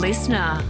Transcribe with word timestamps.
listener. 0.00 0.64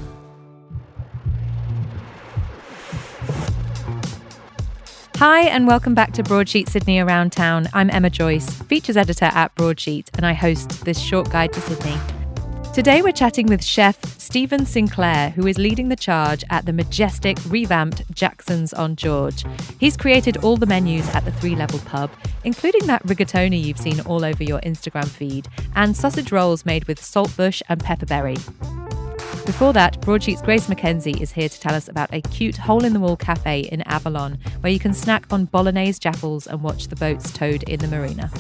Hi, 5.19 5.43
and 5.43 5.69
welcome 5.69 5.95
back 5.95 6.13
to 6.15 6.25
Broadsheet 6.25 6.69
Sydney 6.69 6.99
Around 6.99 7.31
Town. 7.31 7.69
I'm 7.73 7.91
Emma 7.91 8.11
Joyce, 8.11 8.51
features 8.63 8.97
editor 8.97 9.27
at 9.27 9.55
Broadsheet, 9.55 10.11
and 10.15 10.27
I 10.27 10.33
host 10.33 10.85
this 10.85 10.99
short 10.99 11.31
guide 11.31 11.53
to 11.53 11.61
Sydney. 11.61 11.97
Today, 12.75 13.03
we're 13.03 13.13
chatting 13.13 13.47
with 13.47 13.63
chef 13.63 14.03
Steven 14.19 14.67
Sinclair, 14.67 15.31
who 15.31 15.47
is 15.47 15.59
leading 15.59 15.91
the 15.91 15.97
charge 15.97 16.43
at 16.51 16.67
the 16.67 16.73
majestic, 16.73 17.39
revamped 17.47 18.11
Jackson's 18.13 18.73
on 18.73 18.97
George. 18.97 19.45
He's 19.79 19.97
created 19.97 20.39
all 20.39 20.57
the 20.57 20.67
menus 20.67 21.09
at 21.15 21.25
the 21.25 21.33
three 21.33 21.55
level 21.55 21.79
pub, 21.81 22.11
including 22.43 22.87
that 22.89 23.07
rigatoni 23.07 23.63
you've 23.63 23.79
seen 23.79 24.01
all 24.01 24.25
over 24.25 24.43
your 24.43 24.61
Instagram 24.63 25.07
feed, 25.07 25.47
and 25.77 25.97
sausage 25.97 26.33
rolls 26.33 26.67
made 26.67 26.85
with 26.87 27.01
saltbush 27.01 27.63
and 27.69 27.81
pepperberry. 27.81 28.80
Before 29.51 29.73
that, 29.73 30.01
Broadsheet's 30.03 30.43
Grace 30.43 30.69
McKenzie 30.69 31.21
is 31.21 31.33
here 31.33 31.49
to 31.49 31.61
tell 31.61 31.75
us 31.75 31.89
about 31.89 32.15
a 32.15 32.21
cute 32.21 32.57
hole 32.57 32.85
in 32.85 32.93
the 32.93 33.01
wall 33.01 33.17
cafe 33.17 33.63
in 33.63 33.83
Avalon 33.83 34.39
where 34.61 34.73
you 34.73 34.79
can 34.79 34.95
snack 34.95 35.27
on 35.33 35.47
bolognese 35.47 35.99
jaffles 35.99 36.47
and 36.47 36.63
watch 36.63 36.87
the 36.87 36.95
boats 36.95 37.33
towed 37.33 37.65
in 37.65 37.81
the 37.81 37.89
marina. 37.89 38.31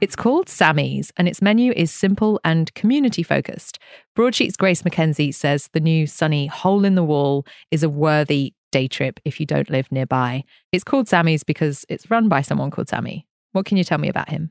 It's 0.00 0.16
called 0.16 0.48
Sammy's 0.48 1.12
and 1.16 1.28
its 1.28 1.40
menu 1.40 1.72
is 1.76 1.92
simple 1.92 2.40
and 2.44 2.74
community 2.74 3.22
focused. 3.22 3.78
Broadsheet's 4.16 4.56
Grace 4.56 4.82
McKenzie 4.82 5.32
says 5.32 5.68
the 5.72 5.80
new 5.80 6.08
sunny 6.08 6.48
hole 6.48 6.84
in 6.84 6.96
the 6.96 7.04
wall 7.04 7.46
is 7.70 7.84
a 7.84 7.88
worthy 7.88 8.52
day 8.72 8.88
trip 8.88 9.20
if 9.24 9.38
you 9.38 9.46
don't 9.46 9.70
live 9.70 9.92
nearby. 9.92 10.42
It's 10.72 10.82
called 10.82 11.06
Sammy's 11.06 11.44
because 11.44 11.84
it's 11.88 12.10
run 12.10 12.28
by 12.28 12.42
someone 12.42 12.72
called 12.72 12.88
Sammy. 12.88 13.28
What 13.52 13.64
can 13.64 13.76
you 13.76 13.84
tell 13.84 13.98
me 13.98 14.08
about 14.08 14.28
him? 14.28 14.50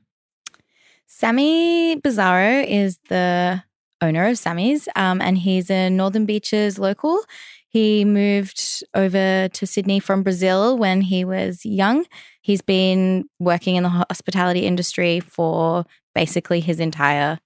Sammy 1.06 1.96
Bizarro 1.96 2.66
is 2.66 2.98
the 3.10 3.62
owner 4.00 4.26
of 4.26 4.38
Sammy's, 4.38 4.88
um, 4.96 5.20
and 5.20 5.38
he's 5.38 5.70
a 5.70 5.90
Northern 5.90 6.26
Beaches 6.26 6.78
local. 6.78 7.22
He 7.68 8.04
moved 8.04 8.82
over 8.94 9.48
to 9.48 9.66
Sydney 9.66 10.00
from 10.00 10.22
Brazil 10.22 10.78
when 10.78 11.02
he 11.02 11.24
was 11.24 11.64
young. 11.66 12.06
He's 12.40 12.62
been 12.62 13.28
working 13.38 13.76
in 13.76 13.82
the 13.82 13.90
hospitality 13.90 14.66
industry 14.66 15.20
for 15.20 15.84
basically 16.14 16.60
his 16.60 16.80
entire 16.80 17.38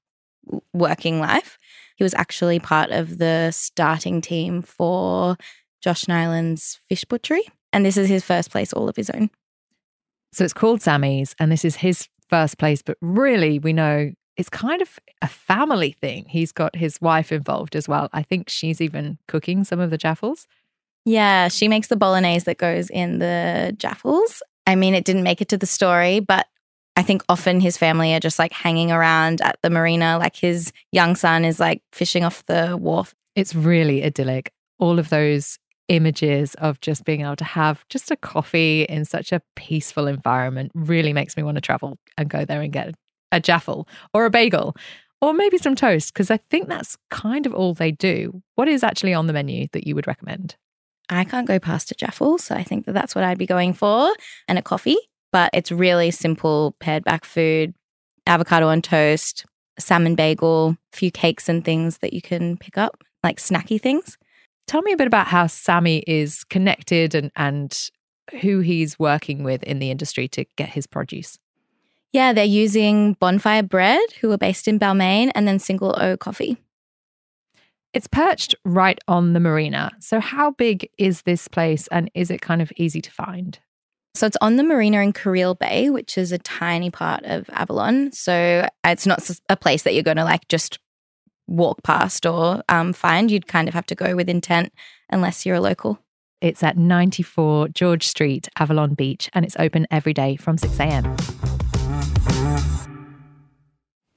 working 0.72 1.18
life. 1.18 1.58
He 1.96 2.04
was 2.04 2.14
actually 2.14 2.60
part 2.60 2.90
of 2.90 3.18
the 3.18 3.50
starting 3.50 4.20
team 4.20 4.62
for 4.62 5.36
Josh 5.82 6.04
Niland's 6.04 6.78
Fish 6.88 7.04
Butchery, 7.04 7.42
and 7.72 7.84
this 7.84 7.96
is 7.96 8.08
his 8.08 8.24
first 8.24 8.50
place 8.50 8.72
all 8.72 8.88
of 8.88 8.96
his 8.96 9.10
own. 9.10 9.30
So 10.32 10.44
it's 10.44 10.52
called 10.52 10.82
Sammy's, 10.82 11.34
and 11.38 11.50
this 11.50 11.64
is 11.64 11.76
his 11.76 12.08
first 12.30 12.58
place, 12.58 12.80
but 12.80 12.96
really, 13.02 13.58
we 13.58 13.72
know 13.72 14.12
it's 14.36 14.48
kind 14.48 14.80
of 14.82 14.98
a 15.20 15.28
family 15.28 15.92
thing. 15.92 16.24
He's 16.28 16.52
got 16.52 16.76
his 16.76 17.00
wife 17.00 17.32
involved 17.32 17.76
as 17.76 17.88
well. 17.88 18.08
I 18.12 18.22
think 18.22 18.48
she's 18.48 18.80
even 18.80 19.18
cooking 19.28 19.64
some 19.64 19.80
of 19.80 19.90
the 19.90 19.98
jaffles. 19.98 20.46
Yeah, 21.04 21.48
she 21.48 21.68
makes 21.68 21.88
the 21.88 21.96
bolognese 21.96 22.44
that 22.44 22.58
goes 22.58 22.88
in 22.88 23.18
the 23.18 23.74
jaffles. 23.76 24.42
I 24.66 24.76
mean, 24.76 24.94
it 24.94 25.04
didn't 25.04 25.24
make 25.24 25.40
it 25.40 25.48
to 25.48 25.58
the 25.58 25.66
story, 25.66 26.20
but 26.20 26.46
I 26.96 27.02
think 27.02 27.22
often 27.28 27.60
his 27.60 27.76
family 27.76 28.14
are 28.14 28.20
just 28.20 28.38
like 28.38 28.52
hanging 28.52 28.92
around 28.92 29.40
at 29.40 29.58
the 29.62 29.70
marina. 29.70 30.18
Like 30.18 30.36
his 30.36 30.72
young 30.92 31.16
son 31.16 31.44
is 31.44 31.58
like 31.58 31.82
fishing 31.92 32.24
off 32.24 32.44
the 32.46 32.76
wharf. 32.76 33.14
It's 33.34 33.54
really 33.54 34.04
idyllic. 34.04 34.52
All 34.78 34.98
of 34.98 35.08
those 35.08 35.58
images 35.88 36.54
of 36.54 36.80
just 36.80 37.04
being 37.04 37.22
able 37.22 37.36
to 37.36 37.44
have 37.44 37.86
just 37.88 38.10
a 38.10 38.16
coffee 38.16 38.82
in 38.84 39.04
such 39.04 39.32
a 39.32 39.42
peaceful 39.56 40.06
environment 40.06 40.70
really 40.74 41.12
makes 41.12 41.36
me 41.36 41.42
want 41.42 41.56
to 41.56 41.60
travel 41.60 41.98
and 42.16 42.28
go 42.28 42.44
there 42.44 42.60
and 42.60 42.72
get 42.72 42.94
a 43.32 43.40
jaffle 43.40 43.88
or 44.14 44.24
a 44.24 44.30
bagel 44.30 44.76
or 45.22 45.32
maybe 45.32 45.56
some 45.56 45.76
toast 45.76 46.12
because 46.12 46.30
I 46.30 46.36
think 46.50 46.68
that's 46.68 46.98
kind 47.10 47.46
of 47.46 47.54
all 47.54 47.72
they 47.72 47.92
do. 47.92 48.42
What 48.56 48.68
is 48.68 48.82
actually 48.82 49.14
on 49.14 49.28
the 49.28 49.32
menu 49.32 49.68
that 49.72 49.86
you 49.86 49.94
would 49.94 50.06
recommend? 50.06 50.56
I 51.08 51.24
can't 51.24 51.46
go 51.46 51.58
past 51.58 51.90
a 51.90 51.94
jaffle, 51.94 52.38
so 52.38 52.54
I 52.54 52.64
think 52.64 52.86
that 52.86 52.92
that's 52.92 53.14
what 53.14 53.24
I'd 53.24 53.38
be 53.38 53.46
going 53.46 53.72
for 53.72 54.12
and 54.48 54.58
a 54.58 54.62
coffee. 54.62 54.96
But 55.30 55.50
it's 55.54 55.72
really 55.72 56.10
simple 56.10 56.74
pared 56.80 57.04
back 57.04 57.24
food, 57.24 57.72
avocado 58.26 58.68
on 58.68 58.82
toast, 58.82 59.46
salmon 59.78 60.14
bagel, 60.14 60.76
a 60.92 60.96
few 60.96 61.10
cakes 61.10 61.48
and 61.48 61.64
things 61.64 61.98
that 61.98 62.12
you 62.12 62.20
can 62.20 62.56
pick 62.56 62.76
up, 62.76 63.02
like 63.22 63.38
snacky 63.38 63.80
things. 63.80 64.18
Tell 64.66 64.82
me 64.82 64.92
a 64.92 64.96
bit 64.96 65.06
about 65.06 65.28
how 65.28 65.46
Sammy 65.46 66.04
is 66.06 66.44
connected 66.44 67.14
and 67.14 67.30
and 67.36 67.90
who 68.40 68.60
he's 68.60 68.98
working 68.98 69.42
with 69.42 69.62
in 69.64 69.78
the 69.78 69.90
industry 69.90 70.28
to 70.28 70.44
get 70.56 70.70
his 70.70 70.86
produce. 70.86 71.38
Yeah, 72.12 72.34
they're 72.34 72.44
using 72.44 73.14
Bonfire 73.14 73.62
Bread, 73.62 74.12
who 74.20 74.30
are 74.32 74.38
based 74.38 74.68
in 74.68 74.78
Balmain, 74.78 75.32
and 75.34 75.48
then 75.48 75.58
Single 75.58 75.94
O 75.98 76.16
Coffee. 76.18 76.58
It's 77.94 78.06
perched 78.06 78.54
right 78.64 78.98
on 79.08 79.32
the 79.32 79.40
marina. 79.40 79.92
So, 79.98 80.20
how 80.20 80.50
big 80.52 80.88
is 80.98 81.22
this 81.22 81.48
place 81.48 81.88
and 81.88 82.10
is 82.14 82.30
it 82.30 82.40
kind 82.40 82.60
of 82.60 82.72
easy 82.76 83.00
to 83.00 83.10
find? 83.10 83.58
So, 84.14 84.26
it's 84.26 84.36
on 84.42 84.56
the 84.56 84.62
marina 84.62 85.00
in 85.00 85.14
Careel 85.14 85.58
Bay, 85.58 85.88
which 85.88 86.18
is 86.18 86.32
a 86.32 86.38
tiny 86.38 86.90
part 86.90 87.24
of 87.24 87.48
Avalon. 87.50 88.12
So, 88.12 88.68
it's 88.84 89.06
not 89.06 89.28
a 89.48 89.56
place 89.56 89.82
that 89.82 89.94
you're 89.94 90.02
going 90.02 90.18
to 90.18 90.24
like 90.24 90.48
just 90.48 90.78
walk 91.46 91.82
past 91.82 92.26
or 92.26 92.62
um, 92.68 92.92
find. 92.92 93.30
You'd 93.30 93.46
kind 93.46 93.68
of 93.68 93.74
have 93.74 93.86
to 93.86 93.94
go 93.94 94.16
with 94.16 94.28
intent 94.28 94.72
unless 95.10 95.46
you're 95.46 95.56
a 95.56 95.60
local. 95.60 95.98
It's 96.42 96.62
at 96.62 96.76
94 96.76 97.68
George 97.68 98.06
Street, 98.06 98.48
Avalon 98.58 98.94
Beach, 98.94 99.30
and 99.32 99.44
it's 99.44 99.56
open 99.58 99.86
every 99.90 100.12
day 100.12 100.36
from 100.36 100.58
6 100.58 100.78
a.m. 100.80 101.16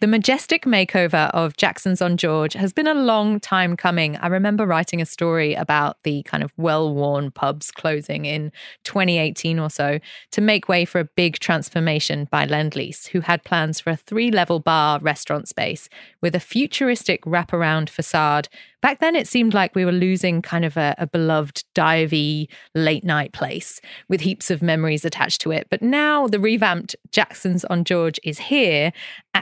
The 0.05 0.11
majestic 0.11 0.65
makeover 0.65 1.31
of 1.31 1.57
Jackson's 1.57 1.99
on 1.99 2.17
George 2.17 2.53
has 2.53 2.71
been 2.71 2.85
a 2.85 2.93
long 2.93 3.39
time 3.39 3.75
coming. 3.75 4.17
I 4.17 4.27
remember 4.27 4.67
writing 4.67 5.01
a 5.01 5.05
story 5.05 5.55
about 5.55 5.97
the 6.03 6.21
kind 6.21 6.43
of 6.43 6.53
well 6.57 6.93
worn 6.93 7.31
pubs 7.31 7.71
closing 7.71 8.25
in 8.25 8.51
2018 8.83 9.57
or 9.57 9.71
so 9.71 9.97
to 10.29 10.41
make 10.41 10.69
way 10.69 10.85
for 10.85 10.99
a 10.99 11.05
big 11.05 11.39
transformation 11.39 12.27
by 12.29 12.45
Lendlease, 12.45 13.07
who 13.07 13.21
had 13.21 13.43
plans 13.45 13.79
for 13.79 13.89
a 13.89 13.95
three 13.95 14.29
level 14.29 14.59
bar 14.59 14.99
restaurant 14.99 15.47
space 15.47 15.89
with 16.21 16.35
a 16.35 16.39
futuristic 16.39 17.25
wraparound 17.25 17.89
facade 17.89 18.47
Back 18.85 18.99
then, 18.99 19.15
it 19.15 19.27
seemed 19.27 19.55
like 19.55 19.73
we 19.73 19.83
were 19.83 19.91
losing 19.91 20.43
kind 20.43 20.63
of 20.63 20.77
a, 20.77 20.93
a 20.99 21.07
beloved 21.07 21.63
divey 21.73 22.47
late 22.75 23.03
night 23.03 23.33
place 23.33 23.81
with 24.09 24.21
heaps 24.21 24.51
of 24.51 24.61
memories 24.61 25.03
attached 25.03 25.41
to 25.41 25.49
it. 25.49 25.65
But 25.71 25.81
now 25.81 26.27
the 26.27 26.39
revamped 26.39 26.95
Jackson's 27.11 27.65
on 27.65 27.83
George 27.83 28.19
is 28.23 28.37
here 28.37 28.93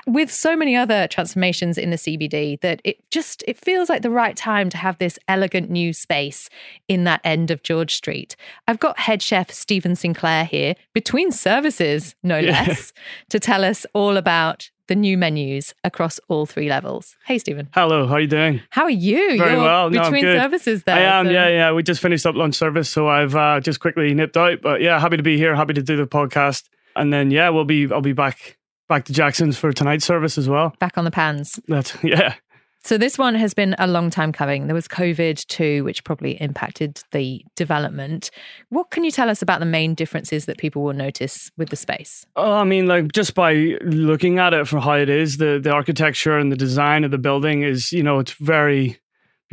with 0.08 0.32
so 0.32 0.53
many 0.56 0.76
other 0.76 1.08
transformations 1.08 1.78
in 1.78 1.90
the 1.90 1.98
CBD 1.98 2.60
that 2.62 2.82
it 2.84 2.98
just 3.12 3.44
it 3.48 3.58
feels 3.58 3.90
like 3.90 4.02
the 4.02 4.10
right 4.10 4.36
time 4.36 4.70
to 4.70 4.78
have 4.78 4.98
this 4.98 5.18
elegant 5.28 5.70
new 5.70 5.94
space 5.94 6.50
in 6.88 7.04
that 7.06 7.22
end 7.24 7.52
of 7.52 7.64
George 7.64 7.96
Street. 7.96 8.36
I've 8.68 8.80
got 8.80 9.00
head 9.00 9.22
chef 9.22 9.52
Steven 9.52 9.96
Sinclair 9.96 10.46
here 10.46 10.76
between 10.94 11.32
services, 11.32 12.16
no 12.24 12.40
less, 12.40 12.94
to 13.30 13.40
tell 13.40 13.64
us 13.64 13.86
all 13.94 14.18
about 14.18 14.70
the 14.88 14.96
new 14.96 15.18
menus 15.18 15.74
across 15.84 16.20
all 16.28 16.46
three 16.46 16.70
levels. 16.70 17.16
Hey, 17.26 17.38
Steven. 17.40 17.70
Hello, 17.74 18.06
how 18.06 18.16
are 18.16 18.20
you 18.20 18.28
doing? 18.28 18.62
How 18.70 18.84
are 18.84 18.90
you? 18.90 19.38
Very 19.38 19.54
You're 19.54 19.62
well. 19.62 19.90
No, 19.90 20.04
between 20.04 20.24
services 20.24 20.84
there. 20.84 20.96
I 20.96 21.20
am, 21.20 21.28
so. 21.28 21.32
yeah, 21.32 21.48
yeah. 21.48 21.72
We 21.72 21.84
just 21.84 22.02
finished 22.02 22.26
up 22.26 22.36
lunch 22.36 22.56
service, 22.56 22.90
so 22.90 23.08
I've 23.08 23.36
uh, 23.36 23.60
just 23.60 23.80
quickly 23.80 24.14
nipped 24.14 24.36
out. 24.36 24.62
But 24.62 24.82
yeah, 24.82 25.00
happy 25.00 25.18
to 25.18 25.24
be 25.24 25.38
here, 25.38 25.56
happy 25.56 25.74
to 25.74 25.82
do 25.82 25.96
the 25.96 26.08
podcast. 26.08 26.70
And 26.96 27.12
then 27.12 27.32
yeah, 27.32 27.50
we'll 27.50 27.66
be 27.66 27.92
I'll 27.92 28.02
be 28.02 28.14
back 28.14 28.58
back 28.90 29.06
to 29.06 29.14
Jackson's 29.14 29.58
for 29.58 29.72
tonight's 29.72 30.06
service 30.06 30.38
as 30.38 30.50
well. 30.50 30.74
Back 30.80 30.98
on 30.98 31.06
the 31.06 31.12
pans. 31.12 31.60
That's 31.68 31.96
yeah. 32.04 32.36
So 32.86 32.98
this 32.98 33.18
one 33.18 33.34
has 33.36 33.54
been 33.54 33.76
a 33.80 33.88
long 33.88 34.10
time 34.10 34.34
coming. 34.34 34.68
There 34.68 34.76
was 34.76 34.90
COVID 34.90 35.46
too, 35.48 35.86
which 35.86 36.04
probably 36.04 36.34
impacted 36.42 37.02
the 37.12 37.46
development. 37.56 38.30
What 38.70 38.90
can 38.90 39.06
you 39.06 39.12
tell 39.12 39.30
us 39.30 39.42
about 39.42 39.62
the 39.62 39.66
main 39.66 39.96
differences 39.96 40.48
that 40.48 40.58
people 40.58 40.84
will 40.84 40.94
notice 40.94 41.50
with 41.56 41.70
the 41.70 41.78
space? 41.78 42.26
Oh, 42.36 42.56
I 42.56 42.66
mean, 42.66 42.88
like 42.88 43.14
just 43.14 43.36
by 43.36 43.78
looking 43.84 44.38
at 44.38 44.54
it 44.54 44.68
for 44.68 44.82
how 44.82 44.96
it 44.96 45.08
is, 45.08 45.38
the 45.38 45.62
the 45.64 45.72
architecture 45.72 46.38
and 46.38 46.52
the 46.52 46.58
design 46.58 47.06
of 47.06 47.12
the 47.12 47.18
building 47.18 47.64
is, 47.64 47.94
you 47.94 48.04
know, 48.04 48.20
it's 48.20 48.34
very 48.34 49.00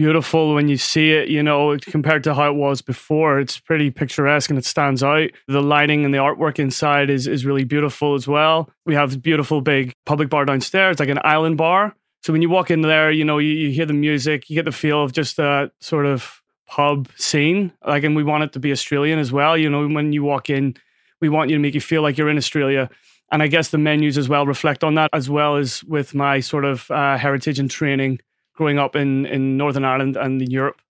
beautiful 0.00 0.54
when 0.54 0.68
you 0.68 0.76
see 0.76 1.12
it, 1.12 1.28
you 1.28 1.42
know, 1.42 1.76
compared 1.78 2.24
to 2.24 2.34
how 2.34 2.50
it 2.50 2.56
was 2.56 2.80
before. 2.82 3.38
It's 3.38 3.58
pretty 3.58 3.90
picturesque 3.90 4.50
and 4.50 4.58
it 4.58 4.64
stands 4.64 5.02
out. 5.02 5.30
The 5.46 5.62
lighting 5.62 6.04
and 6.04 6.14
the 6.14 6.18
artwork 6.18 6.58
inside 6.58 7.10
is 7.10 7.26
is 7.26 7.44
really 7.44 7.64
beautiful 7.64 8.14
as 8.14 8.26
well. 8.26 8.70
We 8.86 8.94
have 8.94 9.22
beautiful 9.22 9.60
big 9.60 9.92
public 10.06 10.30
bar 10.30 10.44
downstairs, 10.44 10.98
like 10.98 11.08
an 11.08 11.20
island 11.24 11.56
bar 11.56 11.94
so 12.22 12.32
when 12.32 12.42
you 12.42 12.50
walk 12.50 12.70
in 12.70 12.82
there, 12.82 13.10
you 13.10 13.24
know, 13.24 13.38
you, 13.38 13.52
you 13.52 13.70
hear 13.70 13.86
the 13.86 13.94
music, 13.94 14.50
you 14.50 14.54
get 14.54 14.66
the 14.66 14.72
feel 14.72 15.02
of 15.02 15.12
just 15.12 15.38
a 15.38 15.72
sort 15.80 16.04
of 16.04 16.42
pub 16.66 17.08
scene. 17.16 17.72
Like, 17.86 18.04
and 18.04 18.14
we 18.14 18.24
want 18.24 18.44
it 18.44 18.52
to 18.52 18.60
be 18.60 18.72
Australian 18.72 19.18
as 19.18 19.32
well. 19.32 19.56
You 19.56 19.70
know, 19.70 19.88
when 19.88 20.12
you 20.12 20.22
walk 20.22 20.50
in, 20.50 20.76
we 21.20 21.28
want 21.28 21.50
you 21.50 21.56
to 21.56 21.62
make 21.62 21.74
you 21.74 21.80
feel 21.80 22.02
like 22.02 22.18
you're 22.18 22.28
in 22.28 22.36
Australia. 22.36 22.90
And 23.32 23.42
I 23.42 23.46
guess 23.46 23.68
the 23.68 23.78
menus 23.78 24.18
as 24.18 24.28
well 24.28 24.44
reflect 24.44 24.84
on 24.84 24.96
that, 24.96 25.08
as 25.12 25.30
well 25.30 25.56
as 25.56 25.82
with 25.84 26.14
my 26.14 26.40
sort 26.40 26.64
of 26.64 26.90
uh, 26.90 27.16
heritage 27.16 27.58
and 27.58 27.70
training 27.70 28.20
growing 28.60 28.78
up 28.78 28.94
in, 28.94 29.24
in 29.24 29.56
Northern 29.56 29.86
Ireland 29.86 30.18
and 30.18 30.40
in 30.42 30.50
Europe. 30.50 30.82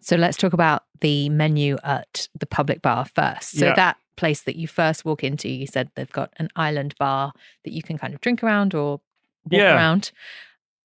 So 0.00 0.16
let's 0.16 0.36
talk 0.36 0.52
about 0.52 0.82
the 1.00 1.28
menu 1.28 1.76
at 1.84 2.28
the 2.38 2.46
public 2.46 2.82
bar 2.82 3.04
first. 3.04 3.52
So 3.52 3.66
Yeah. 3.66 3.74
that 3.76 3.96
place 4.16 4.42
that 4.42 4.56
you 4.56 4.66
first 4.66 5.04
walk 5.04 5.22
into, 5.22 5.48
you 5.48 5.68
said 5.68 5.88
they've 5.94 6.10
got 6.10 6.32
an 6.38 6.48
island 6.56 6.96
bar 6.98 7.32
that 7.62 7.72
you 7.72 7.80
can 7.82 7.96
kind 7.96 8.12
of 8.12 8.20
drink 8.20 8.42
around 8.42 8.74
or 8.74 9.00
walk 9.48 9.60
Yeah. 9.60 9.76
around. 9.76 10.10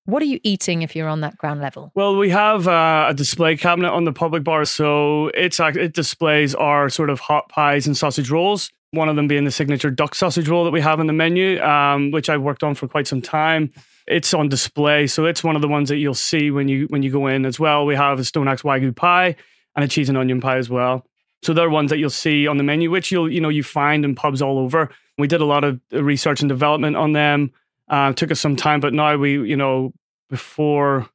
What 0.06 0.22
are 0.22 0.28
you 0.28 0.40
eating 0.44 0.84
if 0.84 0.96
you're 0.96 1.08
on 1.10 1.22
that 1.22 1.38
ground 1.38 1.60
level? 1.60 1.92
Well, 1.96 2.16
we 2.16 2.30
have 2.30 2.68
uh, 2.68 3.08
a 3.10 3.14
display 3.16 3.58
cabinet 3.58 3.92
on 3.92 4.06
the 4.06 4.14
public 4.14 4.44
bar, 4.44 4.66
so 4.66 5.28
it's 5.34 5.60
it 5.60 5.94
displays 5.94 6.54
our 6.56 6.90
sort 6.90 7.10
of 7.10 7.20
hot 7.20 7.50
pies 7.50 7.88
and 7.88 7.98
sausage 7.98 8.30
rolls. 8.30 8.72
One 8.92 9.10
of 9.10 9.16
them 9.16 9.28
being 9.28 9.44
the 9.46 9.52
signature 9.52 9.90
duck 9.92 10.14
sausage 10.16 10.48
roll 10.50 10.64
that 10.66 10.72
we 10.72 10.82
have 10.82 11.00
in 11.00 11.08
the 11.08 11.14
menu, 11.14 11.60
um, 11.62 12.12
which 12.12 12.30
I've 12.30 12.42
worked 12.42 12.64
on 12.64 12.74
for 12.76 12.88
quite 12.88 13.08
some 13.08 13.22
time. 13.22 13.72
It's 14.10 14.34
on 14.34 14.50
display, 14.50 15.08
so 15.08 15.26
it's 15.26 15.44
one 15.44 15.56
of 15.56 15.62
the 15.62 15.68
ones 15.68 15.90
that 15.90 15.98
you'll 15.98 16.14
see 16.14 16.50
when 16.52 16.68
you 16.68 16.88
when 16.88 17.04
you 17.04 17.12
go 17.12 17.28
in 17.28 17.46
as 17.46 17.60
well. 17.60 17.86
We 17.86 17.96
have 17.96 18.20
a 18.20 18.24
stone 18.24 18.48
axe 18.48 18.64
wagyu 18.64 18.96
pie 18.96 19.36
and 19.76 19.86
a 19.86 19.88
cheese 19.88 20.10
and 20.10 20.18
onion 20.18 20.42
pie 20.42 20.58
as 20.58 20.70
well. 20.70 21.06
So 21.42 21.54
they're 21.54 21.70
ones 21.70 21.90
that 21.92 22.00
you'll 22.00 22.10
see 22.10 22.48
on 22.48 22.58
the 22.58 22.64
menu, 22.64 22.90
which 22.90 23.12
you'll 23.12 23.32
you 23.32 23.40
know 23.40 23.50
you 23.50 23.64
find 23.64 24.04
in 24.04 24.16
pubs 24.16 24.42
all 24.42 24.58
over. 24.58 24.90
We 25.18 25.28
did 25.28 25.42
a 25.42 25.46
lot 25.46 25.64
of 25.64 25.80
research 25.92 26.42
and 26.42 26.50
development 26.50 26.96
on 26.96 27.14
them. 27.14 27.52
Uh, 27.88 28.14
took 28.14 28.32
us 28.32 28.40
some 28.40 28.56
time, 28.56 28.80
but 28.80 28.94
now 28.94 29.16
we 29.16 29.34
you 29.48 29.56
know 29.56 29.94
before 30.30 31.08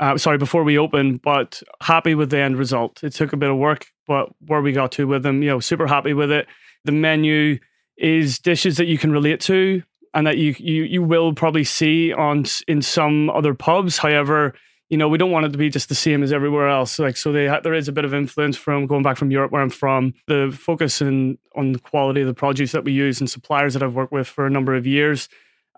uh, 0.00 0.18
sorry 0.18 0.38
before 0.38 0.64
we 0.64 0.78
opened, 0.78 1.22
but 1.22 1.62
happy 1.80 2.14
with 2.14 2.30
the 2.30 2.38
end 2.38 2.58
result. 2.58 3.02
It 3.02 3.14
took 3.14 3.32
a 3.32 3.36
bit 3.36 3.50
of 3.50 3.56
work, 3.56 3.86
but 4.06 4.28
where 4.46 4.60
we 4.60 4.72
got 4.72 4.92
to 4.92 5.06
with 5.06 5.22
them, 5.22 5.42
you 5.42 5.48
know, 5.48 5.60
super 5.60 5.86
happy 5.86 6.12
with 6.12 6.30
it. 6.30 6.46
The 6.84 6.92
menu 6.92 7.58
is 7.96 8.38
dishes 8.38 8.76
that 8.76 8.86
you 8.86 8.98
can 8.98 9.12
relate 9.12 9.40
to 9.42 9.82
and 10.14 10.26
that 10.26 10.38
you 10.38 10.54
you 10.58 10.84
you 10.84 11.02
will 11.02 11.34
probably 11.34 11.64
see 11.64 12.12
on 12.12 12.44
in 12.66 12.80
some 12.80 13.28
other 13.30 13.52
pubs. 13.52 13.98
However, 13.98 14.54
you 14.88 14.96
know 14.96 15.08
we 15.08 15.18
don't 15.18 15.30
want 15.30 15.46
it 15.46 15.52
to 15.52 15.58
be 15.58 15.68
just 15.68 15.88
the 15.88 15.94
same 15.94 16.22
as 16.22 16.32
everywhere 16.32 16.68
else. 16.68 16.98
Like 16.98 17.16
so, 17.16 17.32
they 17.32 17.48
ha- 17.48 17.60
there 17.60 17.74
is 17.74 17.88
a 17.88 17.92
bit 17.92 18.04
of 18.04 18.14
influence 18.14 18.56
from 18.56 18.86
going 18.86 19.02
back 19.02 19.16
from 19.16 19.30
Europe, 19.30 19.52
where 19.52 19.62
I'm 19.62 19.70
from. 19.70 20.14
The 20.26 20.56
focus 20.58 21.02
in, 21.02 21.38
on 21.56 21.72
the 21.72 21.78
quality 21.80 22.20
of 22.20 22.28
the 22.28 22.34
produce 22.34 22.72
that 22.72 22.84
we 22.84 22.92
use 22.92 23.20
and 23.20 23.28
suppliers 23.28 23.74
that 23.74 23.82
I've 23.82 23.94
worked 23.94 24.12
with 24.12 24.28
for 24.28 24.46
a 24.46 24.50
number 24.50 24.74
of 24.74 24.86
years, 24.86 25.28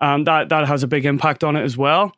um, 0.01 0.23
that 0.25 0.49
that 0.49 0.67
has 0.67 0.83
a 0.83 0.87
big 0.87 1.05
impact 1.05 1.43
on 1.43 1.55
it 1.55 1.63
as 1.63 1.75
well. 1.75 2.13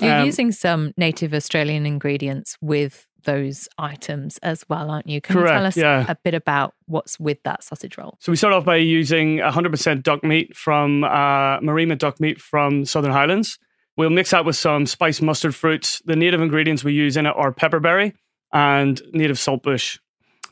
You're 0.00 0.14
um, 0.14 0.26
using 0.26 0.52
some 0.52 0.92
native 0.96 1.34
Australian 1.34 1.84
ingredients 1.84 2.56
with 2.60 3.07
those 3.28 3.68
items 3.76 4.38
as 4.38 4.64
well, 4.70 4.90
aren't 4.90 5.06
you? 5.06 5.20
Can 5.20 5.34
correct, 5.34 5.50
you 5.50 5.54
tell 5.54 5.66
us 5.66 5.76
yeah. 5.76 6.06
a 6.08 6.14
bit 6.14 6.32
about 6.32 6.74
what's 6.86 7.20
with 7.20 7.42
that 7.42 7.62
sausage 7.62 7.98
roll? 7.98 8.16
So 8.20 8.32
we 8.32 8.36
start 8.36 8.54
off 8.54 8.64
by 8.64 8.76
using 8.76 9.36
100% 9.36 10.02
duck 10.02 10.24
meat 10.24 10.56
from 10.56 11.04
uh, 11.04 11.60
Maremma 11.60 11.98
duck 11.98 12.20
meat 12.20 12.40
from 12.40 12.86
Southern 12.86 13.12
Highlands. 13.12 13.58
We'll 13.98 14.08
mix 14.08 14.30
that 14.30 14.46
with 14.46 14.56
some 14.56 14.86
spiced 14.86 15.20
mustard 15.20 15.54
fruits. 15.54 16.00
The 16.06 16.16
native 16.16 16.40
ingredients 16.40 16.82
we 16.82 16.94
use 16.94 17.18
in 17.18 17.26
it 17.26 17.34
are 17.36 17.52
pepperberry 17.52 18.14
and 18.50 19.02
native 19.12 19.38
saltbush. 19.38 19.98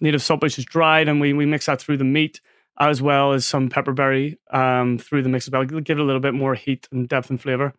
Native 0.02 0.20
saltbush 0.20 0.58
is 0.58 0.66
dried, 0.66 1.08
and 1.08 1.18
we, 1.18 1.32
we 1.32 1.46
mix 1.46 1.64
that 1.64 1.80
through 1.80 1.96
the 1.96 2.04
meat 2.04 2.42
as 2.78 3.00
well 3.00 3.32
as 3.32 3.46
some 3.46 3.70
pepperberry 3.70 4.36
um, 4.52 4.98
through 4.98 5.22
the 5.22 5.30
mix 5.30 5.46
as 5.46 5.52
well. 5.52 5.64
Give 5.64 5.96
it 5.96 6.02
a 6.02 6.04
little 6.04 6.20
bit 6.20 6.34
more 6.34 6.54
heat 6.54 6.86
and 6.92 7.08
depth 7.08 7.30
and 7.30 7.40
flavor. 7.40 7.72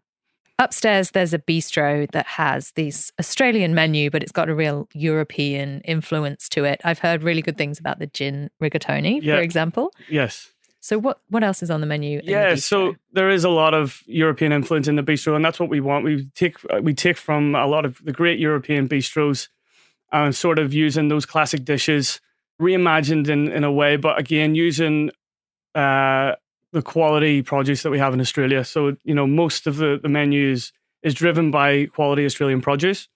Upstairs, 0.59 1.11
there's 1.11 1.33
a 1.33 1.39
bistro 1.39 2.09
that 2.11 2.25
has 2.25 2.71
this 2.71 3.11
Australian 3.19 3.75
menu, 3.75 4.09
but 4.09 4.23
it's 4.23 4.31
got 4.31 4.49
a 4.49 4.55
real 4.55 4.89
European 4.93 5.81
influence 5.81 6.49
to 6.49 6.63
it. 6.63 6.81
I've 6.83 6.97
heard 6.97 7.21
really 7.21 7.43
good 7.43 7.57
things 7.57 7.79
about 7.79 7.99
the 7.99 8.07
gin 8.07 8.49
rigatoni, 8.61 9.21
yeah. 9.21 9.35
for 9.35 9.41
example. 9.41 9.93
Yes. 10.09 10.51
So 10.79 10.97
what 10.97 11.19
what 11.29 11.43
else 11.43 11.61
is 11.61 11.69
on 11.69 11.81
the 11.81 11.87
menu? 11.87 12.21
Yeah, 12.23 12.51
the 12.51 12.61
so 12.61 12.95
there 13.11 13.29
is 13.29 13.43
a 13.43 13.49
lot 13.49 13.73
of 13.73 14.01
European 14.07 14.51
influence 14.51 14.87
in 14.87 14.95
the 14.95 15.03
bistro, 15.03 15.35
and 15.35 15.43
that's 15.43 15.59
what 15.59 15.69
we 15.69 15.79
want. 15.79 16.05
We 16.05 16.27
take 16.33 16.57
we 16.81 16.93
take 16.93 17.17
from 17.17 17.55
a 17.55 17.67
lot 17.67 17.85
of 17.85 17.99
the 18.03 18.13
great 18.13 18.39
European 18.39 18.87
bistros, 18.87 19.49
and 20.11 20.35
sort 20.35 20.59
of 20.59 20.73
using 20.73 21.09
those 21.09 21.25
classic 21.25 21.65
dishes 21.65 22.19
reimagined 22.59 23.27
in 23.27 23.47
in 23.51 23.63
a 23.63 23.71
way, 23.71 23.97
but 23.97 24.17
again 24.17 24.55
using 24.55 25.11
uh, 25.75 26.33
the 26.73 26.81
quality 26.81 27.41
produce 27.41 27.83
that 27.83 27.89
we 27.89 27.99
have 27.99 28.13
in 28.13 28.21
Australia. 28.21 28.63
So, 28.63 28.95
you 29.03 29.13
know, 29.13 29.27
most 29.27 29.67
of 29.67 29.77
the, 29.77 29.99
the 30.01 30.09
menu 30.09 30.51
is, 30.51 30.71
is 31.03 31.13
driven 31.13 31.51
by 31.51 31.85
quality 31.85 32.25
Australian 32.25 32.61
produce. 32.61 33.07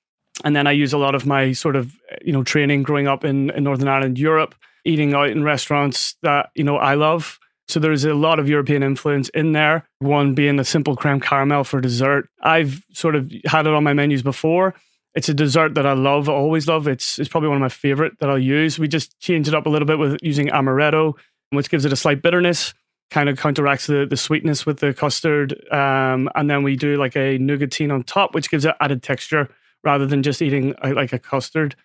And 0.44 0.56
then 0.56 0.68
I 0.68 0.72
use 0.72 0.94
a 0.94 0.98
lot 0.98 1.16
of 1.16 1.26
my 1.26 1.52
sort 1.52 1.76
of, 1.76 1.94
you 2.24 2.32
know, 2.32 2.44
training 2.44 2.84
growing 2.84 3.08
up 3.08 3.24
in, 3.24 3.50
in 3.52 3.64
Northern 3.64 3.88
Ireland, 3.88 4.18
Europe, 4.18 4.56
eating 4.86 5.14
out 5.14 5.30
in 5.30 5.44
restaurants 5.44 6.16
that, 6.24 6.50
you 6.56 6.64
know, 6.64 6.78
I 6.78 6.96
love. 6.96 7.38
So 7.68 7.80
there's 7.80 8.06
a 8.06 8.14
lot 8.14 8.40
of 8.40 8.50
European 8.50 8.84
influence 8.84 9.30
in 9.30 9.52
there. 9.52 9.88
One 10.00 10.34
being 10.34 10.56
the 10.56 10.66
simple 10.66 10.96
creme 10.96 11.20
caramel 11.20 11.64
for 11.64 11.80
dessert. 11.80 12.30
I've 12.42 12.84
sort 12.94 13.16
of 13.16 13.32
had 13.46 13.68
it 13.68 13.74
on 13.74 13.84
my 13.84 13.94
menus 13.94 14.24
before. 14.24 14.74
It's 15.14 15.30
a 15.30 15.34
dessert 15.34 15.76
that 15.76 15.86
I 15.86 15.94
love, 15.94 16.30
always 16.30 16.68
love. 16.68 16.88
It's 16.88 17.20
it's 17.20 17.30
probably 17.30 17.50
one 17.50 17.58
of 17.58 17.62
my 17.62 17.70
favorite 17.70 18.14
that 18.20 18.30
I'll 18.30 18.40
use. 18.40 18.80
We 18.80 18.88
just 18.88 19.20
change 19.20 19.48
it 19.48 19.54
up 19.54 19.66
a 19.66 19.70
little 19.70 19.86
bit 19.86 20.00
with 20.00 20.18
using 20.22 20.48
amaretto, 20.48 21.14
which 21.50 21.70
gives 21.70 21.84
it 21.84 21.94
a 21.94 21.98
slight 21.98 22.22
bitterness 22.22 22.74
kind 23.12 23.28
of 23.28 23.38
counteracts 23.38 23.88
the, 23.88 24.08
the 24.10 24.18
sweetness 24.18 24.66
with 24.66 24.80
the 24.80 24.94
custard. 24.94 25.54
Um, 25.72 26.30
and 26.34 26.50
then 26.50 26.64
we 26.64 26.78
do 26.78 26.96
like 26.96 27.16
a 27.16 27.38
nougatine 27.38 27.94
on 27.94 28.04
top, 28.04 28.34
which 28.34 28.50
gives 28.50 28.66
it 28.66 28.74
added 28.80 29.04
texture 29.04 29.50
rather 29.84 30.08
than 30.08 30.24
just 30.24 30.42
eating 30.42 30.74
a, 30.82 30.94
like 30.94 31.12
a 31.12 31.20
custard. 31.20 31.76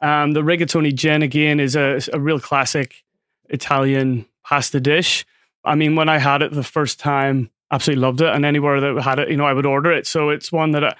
Um, 0.00 0.32
the 0.32 0.40
rigatoni 0.40 0.94
gin 0.94 1.22
again 1.22 1.60
is 1.60 1.76
a, 1.76 2.00
a 2.14 2.18
real 2.18 2.40
classic 2.40 3.04
Italian 3.50 4.26
pasta 4.42 4.80
dish. 4.80 5.26
I 5.64 5.74
mean, 5.74 5.96
when 5.96 6.08
I 6.08 6.16
had 6.16 6.40
it 6.40 6.52
the 6.52 6.62
first 6.62 6.98
time, 6.98 7.50
absolutely 7.70 8.00
loved 8.00 8.22
it. 8.22 8.34
And 8.34 8.46
anywhere 8.46 8.80
that 8.80 9.02
had 9.02 9.18
it, 9.18 9.28
you 9.28 9.36
know, 9.36 9.44
I 9.44 9.52
would 9.52 9.66
order 9.66 9.92
it. 9.92 10.06
So 10.06 10.30
it's 10.30 10.50
one 10.50 10.70
that 10.70 10.82
I, 10.82 10.96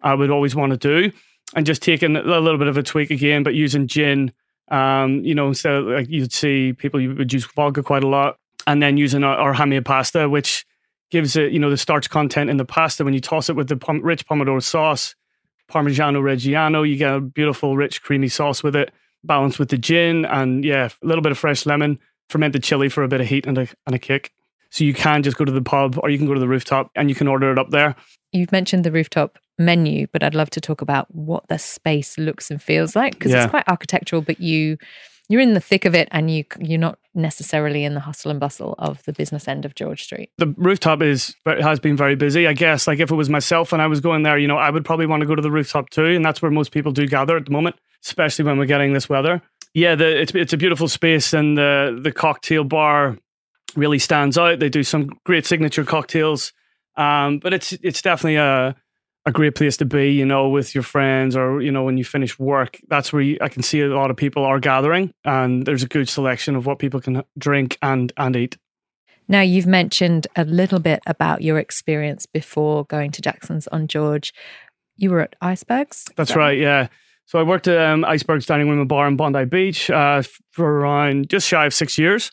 I 0.00 0.14
would 0.14 0.30
always 0.30 0.54
want 0.54 0.70
to 0.70 0.78
do. 0.78 1.12
And 1.56 1.66
just 1.66 1.82
taking 1.82 2.14
a 2.14 2.22
little 2.22 2.58
bit 2.58 2.68
of 2.68 2.76
a 2.76 2.82
tweak 2.84 3.10
again, 3.10 3.42
but 3.42 3.54
using 3.54 3.88
gin. 3.88 4.32
Um, 4.70 5.24
you 5.24 5.34
know, 5.34 5.48
instead 5.48 5.82
like 5.82 6.08
you'd 6.08 6.32
see 6.32 6.72
people 6.72 7.00
you 7.00 7.14
would 7.14 7.32
use 7.32 7.44
vodka 7.44 7.82
quite 7.82 8.02
a 8.02 8.08
lot 8.08 8.38
and 8.66 8.82
then 8.82 8.96
using 8.96 9.24
our, 9.24 9.36
our 9.36 9.54
hamia 9.54 9.84
pasta, 9.84 10.28
which 10.28 10.66
gives 11.10 11.36
it, 11.36 11.52
you 11.52 11.58
know, 11.58 11.70
the 11.70 11.76
starch 11.76 12.10
content 12.10 12.50
in 12.50 12.56
the 12.56 12.64
pasta. 12.64 13.04
When 13.04 13.14
you 13.14 13.20
toss 13.20 13.48
it 13.48 13.56
with 13.56 13.68
the 13.68 13.76
pom- 13.76 14.02
rich 14.02 14.26
pomodoro 14.26 14.62
sauce, 14.62 15.14
Parmigiano 15.70 16.20
Reggiano, 16.20 16.88
you 16.88 16.96
get 16.96 17.14
a 17.14 17.20
beautiful, 17.20 17.76
rich, 17.76 18.02
creamy 18.02 18.28
sauce 18.28 18.62
with 18.62 18.76
it, 18.76 18.92
balanced 19.22 19.58
with 19.58 19.70
the 19.70 19.78
gin 19.78 20.24
and 20.24 20.64
yeah, 20.64 20.88
a 21.02 21.06
little 21.06 21.22
bit 21.22 21.32
of 21.32 21.38
fresh 21.38 21.66
lemon, 21.66 21.98
fermented 22.28 22.62
chili 22.62 22.88
for 22.88 23.02
a 23.02 23.08
bit 23.08 23.20
of 23.20 23.26
heat 23.26 23.46
and 23.46 23.58
a, 23.58 23.68
and 23.86 23.94
a 23.94 23.98
kick. 23.98 24.32
So 24.70 24.84
you 24.84 24.92
can 24.92 25.22
just 25.22 25.36
go 25.36 25.44
to 25.44 25.52
the 25.52 25.62
pub 25.62 25.98
or 26.02 26.10
you 26.10 26.18
can 26.18 26.26
go 26.26 26.34
to 26.34 26.40
the 26.40 26.48
rooftop 26.48 26.90
and 26.96 27.08
you 27.08 27.14
can 27.14 27.28
order 27.28 27.52
it 27.52 27.58
up 27.58 27.70
there. 27.70 27.94
You've 28.32 28.50
mentioned 28.50 28.84
the 28.84 28.90
rooftop 28.90 29.38
menu, 29.58 30.08
but 30.12 30.22
I'd 30.24 30.34
love 30.34 30.50
to 30.50 30.60
talk 30.60 30.80
about 30.80 31.06
what 31.14 31.46
the 31.48 31.58
space 31.58 32.18
looks 32.18 32.50
and 32.50 32.60
feels 32.60 32.96
like 32.96 33.12
because 33.12 33.30
yeah. 33.30 33.44
it's 33.44 33.50
quite 33.50 33.68
architectural, 33.68 34.20
but 34.20 34.40
you 34.40 34.76
you're 35.28 35.40
in 35.40 35.54
the 35.54 35.60
thick 35.60 35.84
of 35.84 35.94
it 35.94 36.08
and 36.10 36.30
you 36.30 36.44
you're 36.58 36.78
not 36.78 36.98
necessarily 37.14 37.84
in 37.84 37.94
the 37.94 38.00
hustle 38.00 38.30
and 38.30 38.40
bustle 38.40 38.74
of 38.78 39.02
the 39.04 39.12
business 39.12 39.48
end 39.48 39.64
of 39.64 39.74
George 39.74 40.02
Street. 40.02 40.30
The 40.38 40.54
rooftop 40.56 41.02
is 41.02 41.34
has 41.46 41.80
been 41.80 41.96
very 41.96 42.14
busy. 42.14 42.46
I 42.46 42.52
guess 42.52 42.86
like 42.86 43.00
if 43.00 43.10
it 43.10 43.14
was 43.14 43.30
myself 43.30 43.72
and 43.72 43.80
I 43.80 43.86
was 43.86 44.00
going 44.00 44.22
there, 44.22 44.38
you 44.38 44.48
know, 44.48 44.58
I 44.58 44.70
would 44.70 44.84
probably 44.84 45.06
want 45.06 45.20
to 45.20 45.26
go 45.26 45.34
to 45.34 45.42
the 45.42 45.50
rooftop 45.50 45.90
too, 45.90 46.06
and 46.06 46.24
that's 46.24 46.42
where 46.42 46.50
most 46.50 46.72
people 46.72 46.92
do 46.92 47.06
gather 47.06 47.36
at 47.36 47.46
the 47.46 47.52
moment, 47.52 47.76
especially 48.04 48.44
when 48.44 48.58
we're 48.58 48.66
getting 48.66 48.92
this 48.92 49.08
weather. 49.08 49.42
Yeah, 49.72 49.94
the, 49.94 50.20
it's 50.20 50.34
it's 50.34 50.52
a 50.52 50.56
beautiful 50.56 50.88
space, 50.88 51.32
and 51.32 51.56
the 51.56 51.98
the 52.02 52.12
cocktail 52.12 52.64
bar 52.64 53.18
really 53.76 53.98
stands 53.98 54.38
out. 54.38 54.58
They 54.58 54.68
do 54.68 54.84
some 54.84 55.10
great 55.24 55.46
signature 55.46 55.84
cocktails, 55.84 56.52
um, 56.96 57.38
but 57.38 57.52
it's 57.52 57.72
it's 57.72 58.02
definitely 58.02 58.36
a 58.36 58.76
a 59.26 59.32
great 59.32 59.54
place 59.54 59.76
to 59.78 59.84
be, 59.84 60.12
you 60.12 60.26
know, 60.26 60.48
with 60.48 60.74
your 60.74 60.82
friends 60.82 61.34
or, 61.34 61.62
you 61.62 61.70
know, 61.70 61.82
when 61.82 61.96
you 61.96 62.04
finish 62.04 62.38
work. 62.38 62.78
That's 62.88 63.12
where 63.12 63.22
you, 63.22 63.38
I 63.40 63.48
can 63.48 63.62
see 63.62 63.80
a 63.80 63.88
lot 63.88 64.10
of 64.10 64.16
people 64.16 64.44
are 64.44 64.60
gathering 64.60 65.14
and 65.24 65.64
there's 65.64 65.82
a 65.82 65.88
good 65.88 66.08
selection 66.08 66.56
of 66.56 66.66
what 66.66 66.78
people 66.78 67.00
can 67.00 67.22
drink 67.38 67.78
and, 67.80 68.12
and 68.16 68.36
eat. 68.36 68.58
Now, 69.26 69.40
you've 69.40 69.66
mentioned 69.66 70.26
a 70.36 70.44
little 70.44 70.78
bit 70.78 71.00
about 71.06 71.40
your 71.40 71.58
experience 71.58 72.26
before 72.26 72.84
going 72.84 73.10
to 73.12 73.22
Jackson's 73.22 73.66
on 73.68 73.88
George. 73.88 74.34
You 74.96 75.10
were 75.10 75.20
at 75.20 75.36
Icebergs? 75.40 76.04
That's 76.16 76.32
that 76.32 76.38
right, 76.38 76.58
yeah. 76.58 76.88
So 77.24 77.38
I 77.38 77.42
worked 77.42 77.66
at 77.66 77.78
um, 77.78 78.04
Icebergs 78.04 78.44
Dining 78.44 78.68
Room 78.68 78.80
and 78.80 78.88
Bar 78.88 79.08
in 79.08 79.16
Bondi 79.16 79.46
Beach 79.46 79.90
uh, 79.90 80.22
for 80.50 80.80
around 80.80 81.30
just 81.30 81.48
shy 81.48 81.64
of 81.64 81.72
six 81.72 81.96
years. 81.96 82.30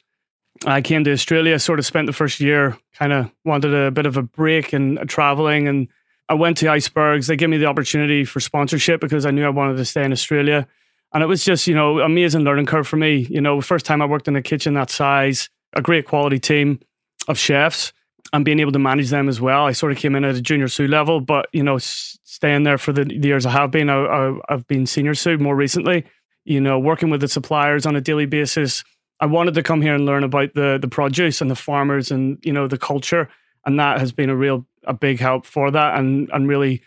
I 0.66 0.82
came 0.82 1.06
to 1.06 1.14
Australia, 1.14 1.58
sort 1.60 1.80
of 1.80 1.86
spent 1.86 2.08
the 2.08 2.14
first 2.14 2.42
year, 2.42 2.78
kind 2.94 3.14
of 3.14 3.32
wanted 3.46 3.74
a 3.74 3.90
bit 3.90 4.06
of 4.06 4.18
a 4.18 4.22
break 4.22 4.74
and 4.74 5.00
uh, 5.00 5.06
traveling 5.06 5.70
and 5.70 5.88
I 6.32 6.34
went 6.34 6.56
to 6.60 6.70
Icebergs. 6.70 7.28
They 7.28 7.36
gave 7.36 7.50
me 7.50 7.58
the 7.58 7.66
opportunity 7.66 8.24
for 8.24 8.40
sponsorship 8.40 9.02
because 9.02 9.26
I 9.26 9.32
knew 9.32 9.46
I 9.46 9.50
wanted 9.50 9.76
to 9.76 9.84
stay 9.84 10.06
in 10.06 10.14
Australia. 10.14 10.66
And 11.14 11.22
it 11.22 11.26
was 11.26 11.44
just, 11.44 11.68
you 11.68 11.76
know, 11.76 12.00
amazing 12.00 12.44
learning 12.44 12.68
curve 12.68 12.88
for 12.88 12.96
me. 12.96 13.28
You 13.30 13.42
know, 13.42 13.60
first 13.60 13.86
time 13.86 14.02
I 14.02 14.06
worked 14.06 14.30
in 14.30 14.38
a 14.38 14.42
kitchen 14.42 14.74
that 14.76 14.90
size, 14.90 15.50
a 15.74 15.82
great 15.82 16.06
quality 16.06 16.40
team 16.40 16.80
of 17.28 17.38
chefs 17.38 17.92
and 18.32 18.46
being 18.46 18.62
able 18.62 18.72
to 18.72 18.80
manage 18.80 19.10
them 19.10 19.28
as 19.28 19.42
well. 19.42 19.66
I 19.66 19.74
sort 19.74 19.92
of 19.92 19.98
came 19.98 20.16
in 20.16 20.24
at 20.24 20.36
a 20.36 20.42
junior 20.42 20.70
sous 20.70 20.90
level, 20.90 21.20
but, 21.20 21.48
you 21.52 21.64
know, 21.64 21.78
staying 21.80 22.64
there 22.64 22.78
for 22.78 22.94
the, 22.94 23.04
the 23.04 23.28
years 23.28 23.46
I 23.46 23.52
have 23.52 23.70
been, 23.70 23.90
I, 23.90 24.34
have 24.48 24.66
been 24.68 24.86
senior 24.86 25.16
sous 25.16 25.38
more 25.38 25.58
recently, 25.58 26.06
you 26.46 26.62
know, 26.62 26.80
working 26.80 27.10
with 27.10 27.20
the 27.20 27.28
suppliers 27.28 27.86
on 27.86 27.98
a 27.98 28.02
daily 28.02 28.26
basis. 28.26 28.86
I 29.20 29.26
wanted 29.26 29.56
to 29.56 29.64
come 29.64 29.82
here 29.82 29.96
and 29.96 30.06
learn 30.06 30.24
about 30.24 30.54
the 30.54 30.80
the 30.82 30.88
produce 30.88 31.42
and 31.42 31.52
the 31.52 31.56
farmers 31.58 32.10
and, 32.10 32.38
you 32.42 32.54
know, 32.54 32.70
the 32.70 32.78
culture. 32.78 33.28
And 33.66 33.78
that 33.82 34.00
has 34.00 34.14
been 34.14 34.30
a 34.30 34.36
real 34.36 34.66
a 34.86 34.94
big 34.94 35.20
help 35.20 35.46
for 35.46 35.72
that 35.72 35.98
and 35.98 36.30
and 36.34 36.48
really 36.48 36.82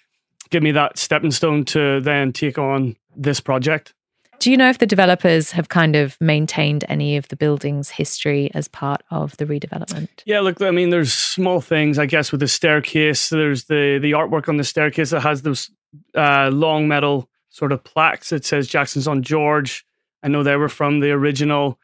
give 0.51 0.63
me 0.63 0.73
that 0.73 0.99
stepping 0.99 1.31
stone 1.31 1.65
to 1.65 2.01
then 2.01 2.33
take 2.33 2.59
on 2.59 2.97
this 3.17 3.41
project. 3.41 3.95
Do 4.41 4.51
you 4.51 4.57
know 4.57 4.69
if 4.69 4.79
the 4.79 4.87
developers 4.87 5.53
have 5.53 5.69
kind 5.69 5.97
of 5.97 6.21
maintained 6.21 6.85
any 6.89 7.17
of 7.17 7.29
the 7.29 7.37
building's 7.37 7.89
history 7.89 8.51
as 8.53 8.69
part 8.69 9.03
of 9.11 9.37
the 9.37 9.47
redevelopment? 9.47 10.09
Yeah, 10.27 10.41
look, 10.41 10.61
I 10.61 10.71
mean, 10.71 10.91
there's 10.91 11.13
small 11.13 11.61
things, 11.61 11.99
I 11.99 12.07
guess, 12.07 12.31
with 12.31 12.41
the 12.41 12.49
staircase. 12.49 13.31
There's 13.31 13.65
the 13.65 13.99
the 14.01 14.13
artwork 14.13 14.49
on 14.49 14.57
the 14.57 14.65
staircase 14.65 15.11
that 15.11 15.21
has 15.21 15.43
those 15.43 15.71
uh, 16.15 16.51
long 16.53 16.89
metal 16.89 17.29
sort 17.51 17.73
of 17.73 17.85
plaques 17.85 18.31
that 18.31 18.45
says 18.45 18.67
Jackson's 18.67 19.09
on 19.09 19.23
George. 19.23 19.87
I 20.23 20.29
know 20.29 20.43
they 20.43 20.57
were 20.57 20.69
from 20.69 21.01
the 21.01 21.13
original 21.13 21.79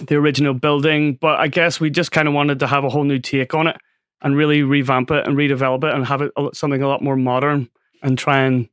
the 0.00 0.16
original 0.16 0.54
building, 0.54 1.14
but 1.14 1.38
I 1.38 1.48
guess 1.48 1.78
we 1.78 1.90
just 1.90 2.12
kind 2.12 2.26
of 2.26 2.34
wanted 2.34 2.60
to 2.60 2.66
have 2.66 2.84
a 2.84 2.88
whole 2.88 3.04
new 3.04 3.18
take 3.18 3.54
on 3.54 3.66
it 3.66 3.76
and 4.22 4.36
really 4.36 4.62
revamp 4.62 5.10
it 5.10 5.26
and 5.26 5.36
redevelop 5.36 5.84
it 5.84 5.94
and 5.94 6.06
have 6.06 6.22
it 6.22 6.32
something 6.52 6.82
a 6.82 6.88
lot 6.88 7.02
more 7.02 7.16
modern 7.16 7.68
and 8.02 8.18
try 8.18 8.40
and 8.40 8.68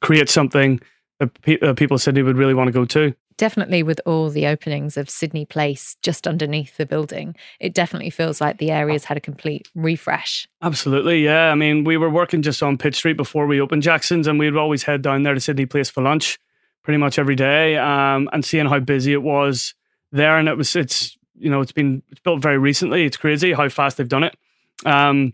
create 0.00 0.28
something 0.28 0.80
that 1.18 1.40
pe- 1.42 1.60
uh, 1.60 1.74
people 1.74 1.98
said 1.98 2.14
they 2.14 2.22
would 2.22 2.36
really 2.36 2.54
want 2.54 2.68
to 2.68 2.72
go 2.72 2.84
to. 2.84 3.14
Definitely, 3.38 3.82
with 3.82 4.00
all 4.06 4.30
the 4.30 4.46
openings 4.46 4.96
of 4.96 5.10
Sydney 5.10 5.44
Place 5.44 5.96
just 6.00 6.26
underneath 6.26 6.78
the 6.78 6.86
building, 6.86 7.36
it 7.60 7.74
definitely 7.74 8.08
feels 8.08 8.40
like 8.40 8.56
the 8.56 8.70
area's 8.70 9.04
had 9.04 9.18
a 9.18 9.20
complete 9.20 9.68
refresh. 9.74 10.48
Absolutely, 10.62 11.22
yeah. 11.22 11.50
I 11.50 11.54
mean, 11.54 11.84
we 11.84 11.98
were 11.98 12.08
working 12.08 12.40
just 12.40 12.62
on 12.62 12.78
Pitt 12.78 12.94
Street 12.94 13.18
before 13.18 13.46
we 13.46 13.60
opened 13.60 13.82
Jackson's, 13.82 14.26
and 14.26 14.38
we'd 14.38 14.56
always 14.56 14.84
head 14.84 15.02
down 15.02 15.22
there 15.22 15.34
to 15.34 15.40
Sydney 15.40 15.66
Place 15.66 15.90
for 15.90 16.02
lunch 16.02 16.38
pretty 16.82 16.96
much 16.96 17.18
every 17.18 17.34
day 17.34 17.76
um, 17.76 18.30
and 18.32 18.44
seeing 18.44 18.66
how 18.66 18.78
busy 18.78 19.12
it 19.12 19.22
was 19.22 19.74
there. 20.12 20.38
And 20.38 20.48
it 20.48 20.56
was, 20.56 20.74
it's, 20.74 21.18
you 21.34 21.50
know, 21.50 21.60
it's 21.60 21.72
been 21.72 22.02
it's 22.10 22.20
built 22.20 22.40
very 22.40 22.56
recently. 22.56 23.04
It's 23.04 23.18
crazy 23.18 23.52
how 23.52 23.68
fast 23.68 23.98
they've 23.98 24.08
done 24.08 24.24
it. 24.24 24.34
Um, 24.84 25.32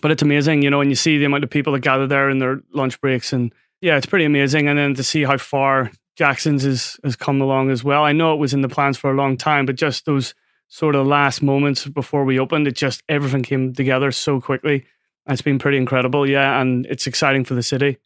but 0.00 0.10
it's 0.10 0.22
amazing, 0.22 0.62
you 0.62 0.70
know, 0.70 0.80
and 0.80 0.90
you 0.90 0.96
see 0.96 1.18
the 1.18 1.24
amount 1.24 1.44
of 1.44 1.50
people 1.50 1.72
that 1.72 1.80
gather 1.80 2.06
there 2.06 2.28
in 2.28 2.38
their 2.38 2.60
lunch 2.72 3.00
breaks 3.00 3.32
and 3.32 3.54
yeah, 3.80 3.96
it's 3.96 4.06
pretty 4.06 4.24
amazing. 4.24 4.68
And 4.68 4.78
then 4.78 4.94
to 4.94 5.02
see 5.02 5.24
how 5.24 5.36
far 5.36 5.90
Jackson's 6.16 6.62
has, 6.62 6.98
has 7.04 7.16
come 7.16 7.40
along 7.40 7.70
as 7.70 7.84
well. 7.84 8.02
I 8.04 8.12
know 8.12 8.32
it 8.32 8.38
was 8.38 8.54
in 8.54 8.62
the 8.62 8.68
plans 8.68 8.96
for 8.96 9.10
a 9.10 9.14
long 9.14 9.36
time, 9.36 9.66
but 9.66 9.76
just 9.76 10.06
those 10.06 10.34
sort 10.68 10.94
of 10.94 11.06
last 11.06 11.42
moments 11.42 11.86
before 11.86 12.24
we 12.24 12.38
opened, 12.38 12.66
it 12.66 12.76
just 12.76 13.02
everything 13.08 13.42
came 13.42 13.74
together 13.74 14.10
so 14.10 14.40
quickly. 14.40 14.86
It's 15.26 15.42
been 15.42 15.58
pretty 15.58 15.76
incredible, 15.76 16.28
yeah, 16.28 16.60
and 16.60 16.86
it's 16.86 17.06
exciting 17.06 17.44
for 17.44 17.54
the 17.54 17.62
city. 17.62 17.98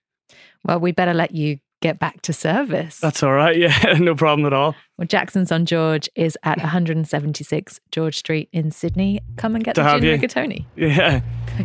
Well, 0.65 0.81
we 0.81 0.93
better 0.93 1.15
let 1.15 1.33
you 1.33 1.59
get 1.81 1.99
back 1.99 2.23
to 2.23 2.33
service. 2.33 2.99
That's 2.99 3.23
all 3.23 3.33
right. 3.33 3.57
Yeah, 3.59 3.95
no 3.99 4.15
problem 4.15 4.47
at 4.47 4.53
all. 4.53 4.75
Well, 4.97 5.07
Jackson's 5.07 5.51
on 5.53 5.67
George 5.67 6.09
is 6.15 6.37
at 6.43 6.59
176 6.63 7.81
George 7.91 8.17
Street 8.17 8.49
in 8.53 8.71
Sydney. 8.71 9.21
Come 9.37 9.55
and 9.55 9.65
get 9.65 9.75
to 9.77 9.83
the 9.83 9.99
gin 10.01 10.21
rigatoni. 10.21 10.65
Yeah, 10.77 11.23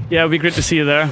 yeah, 0.09 0.19
it'd 0.21 0.31
be 0.31 0.37
great 0.37 0.53
to 0.53 0.63
see 0.63 0.77
you 0.77 0.85
there. 0.85 1.09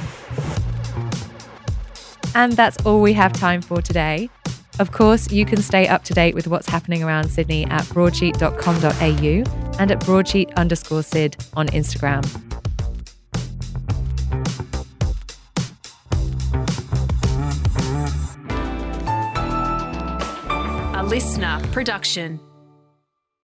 And 2.34 2.52
that's 2.54 2.78
all 2.86 3.00
we 3.02 3.12
have 3.12 3.32
time 3.32 3.60
for 3.62 3.82
today. 3.82 4.30
Of 4.78 4.90
course, 4.92 5.30
you 5.30 5.44
can 5.44 5.60
stay 5.60 5.86
up 5.86 6.02
to 6.04 6.14
date 6.14 6.34
with 6.34 6.46
what's 6.48 6.66
happening 6.68 7.02
around 7.02 7.28
Sydney 7.28 7.66
at 7.66 7.82
broadsheet.com.au 7.84 9.76
and 9.78 9.90
at 9.90 10.00
broadsheet 10.00 10.50
underscore 10.54 11.02
syd 11.02 11.36
on 11.54 11.68
Instagram. 11.68 12.24
Listener 21.12 21.60
production. 21.72 22.51